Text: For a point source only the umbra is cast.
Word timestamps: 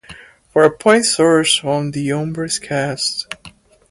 For 0.49 0.63
a 0.63 0.75
point 0.75 1.05
source 1.05 1.61
only 1.63 1.91
the 1.91 2.11
umbra 2.13 2.47
is 2.47 2.57
cast. 2.57 3.27